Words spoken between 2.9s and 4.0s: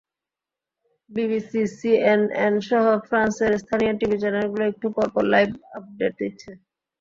ফ্রান্সের স্থানীয়